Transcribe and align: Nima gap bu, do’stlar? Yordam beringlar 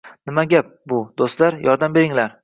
Nima 0.29 0.45
gap 0.53 0.71
bu, 0.93 0.97
do’stlar? 1.21 1.57
Yordam 1.67 1.95
beringlar 1.99 2.35